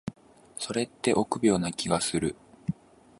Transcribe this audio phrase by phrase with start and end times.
[0.57, 2.35] それって臆病って気がする。